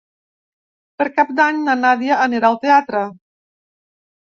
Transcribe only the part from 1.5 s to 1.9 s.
na